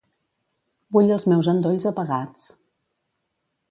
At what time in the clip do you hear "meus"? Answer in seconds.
1.33-1.51